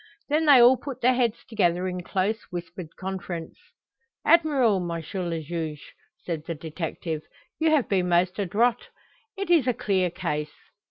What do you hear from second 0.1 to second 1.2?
Then they all put their